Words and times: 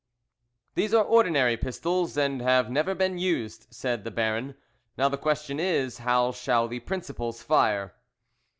"These 0.73 0.95
are 0.95 1.03
ordinary 1.03 1.55
pistols, 1.55 2.17
and 2.17 2.41
have 2.41 2.71
never 2.71 2.95
been 2.95 3.19
used," 3.19 3.67
said 3.69 4.03
the 4.03 4.09
Baron; 4.09 4.55
"now 4.97 5.09
the 5.09 5.15
question 5.15 5.59
is, 5.59 5.99
how 5.99 6.31
shall 6.31 6.67
the 6.67 6.79
principals 6.79 7.43
fire." 7.43 7.93